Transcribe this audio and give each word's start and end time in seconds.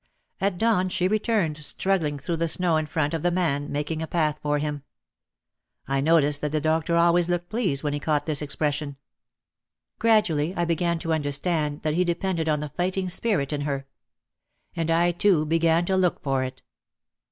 At 0.39 0.57
dawn 0.57 0.89
she 0.89 1.07
returned 1.07 1.63
struggling 1.63 2.17
through 2.17 2.37
the 2.37 2.47
snow 2.47 2.75
in 2.75 2.87
front 2.87 3.13
of 3.13 3.21
the 3.21 3.29
man, 3.29 3.71
making 3.71 4.01
a 4.01 4.07
path 4.07 4.39
for 4.41 4.57
him. 4.57 4.81
I 5.87 6.01
noticed 6.01 6.41
that 6.41 6.51
the 6.51 6.59
doctor 6.59 6.95
always 6.95 7.29
looked 7.29 7.49
pleased 7.49 7.83
when 7.83 7.93
he 7.93 7.99
caught 7.99 8.25
this 8.25 8.41
expression. 8.41 8.97
Gradually 9.99 10.55
I 10.55 10.65
began 10.65 10.97
to 10.97 11.13
OUT 11.13 11.17
OF 11.17 11.23
THE 11.25 11.31
SHADOW 11.33 11.49
165 11.51 11.65
understand 11.65 11.81
that 11.83 11.95
he 11.99 12.03
depended 12.03 12.49
on 12.49 12.61
the 12.61 12.75
fighting 12.75 13.09
spirit 13.09 13.53
in 13.53 13.61
her. 13.61 13.85
And 14.75 14.89
I 14.89 15.11
too 15.11 15.45
began 15.45 15.85
to 15.85 15.95
look 15.95 16.19
for 16.23 16.43
it. 16.43 16.63